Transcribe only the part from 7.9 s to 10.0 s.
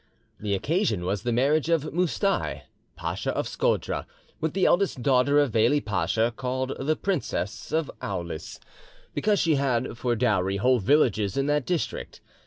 Aulis, because she had